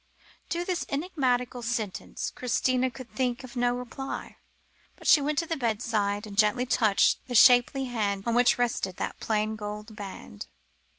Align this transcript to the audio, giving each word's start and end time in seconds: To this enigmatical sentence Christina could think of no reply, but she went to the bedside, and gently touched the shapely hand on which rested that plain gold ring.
To 0.49 0.65
this 0.65 0.83
enigmatical 0.89 1.61
sentence 1.61 2.31
Christina 2.33 2.89
could 2.89 3.11
think 3.11 3.43
of 3.43 3.55
no 3.55 3.75
reply, 3.75 4.37
but 4.95 5.05
she 5.05 5.21
went 5.21 5.37
to 5.37 5.45
the 5.45 5.55
bedside, 5.55 6.25
and 6.25 6.35
gently 6.35 6.65
touched 6.65 7.19
the 7.27 7.35
shapely 7.35 7.85
hand 7.85 8.23
on 8.25 8.33
which 8.33 8.57
rested 8.57 8.95
that 8.97 9.19
plain 9.19 9.55
gold 9.55 9.99
ring. 9.99 10.41